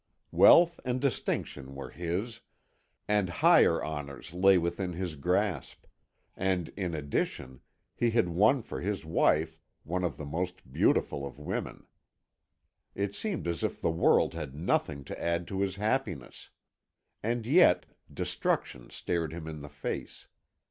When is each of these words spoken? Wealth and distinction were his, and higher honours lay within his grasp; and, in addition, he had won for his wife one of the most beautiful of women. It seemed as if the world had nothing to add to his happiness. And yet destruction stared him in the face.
Wealth 0.31 0.79
and 0.83 0.99
distinction 0.99 1.75
were 1.75 1.91
his, 1.91 2.41
and 3.07 3.29
higher 3.29 3.85
honours 3.85 4.33
lay 4.33 4.57
within 4.57 4.93
his 4.93 5.15
grasp; 5.15 5.85
and, 6.35 6.69
in 6.69 6.95
addition, 6.95 7.61
he 7.95 8.09
had 8.09 8.27
won 8.27 8.63
for 8.63 8.81
his 8.81 9.05
wife 9.05 9.59
one 9.83 10.03
of 10.03 10.17
the 10.17 10.25
most 10.25 10.73
beautiful 10.73 11.23
of 11.23 11.37
women. 11.37 11.85
It 12.95 13.13
seemed 13.13 13.45
as 13.47 13.63
if 13.63 13.79
the 13.79 13.91
world 13.91 14.33
had 14.33 14.55
nothing 14.55 15.03
to 15.03 15.23
add 15.23 15.45
to 15.49 15.61
his 15.61 15.75
happiness. 15.75 16.49
And 17.21 17.45
yet 17.45 17.85
destruction 18.11 18.89
stared 18.89 19.31
him 19.31 19.47
in 19.47 19.61
the 19.61 19.69
face. 19.69 20.27